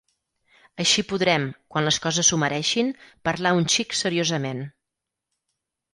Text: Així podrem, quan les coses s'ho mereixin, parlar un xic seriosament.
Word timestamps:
Així 0.83 1.03
podrem, 1.09 1.45
quan 1.75 1.85
les 1.89 2.01
coses 2.07 2.31
s'ho 2.33 2.39
mereixin, 2.45 2.91
parlar 3.29 3.55
un 3.61 3.71
xic 3.77 3.97
seriosament. 4.03 4.65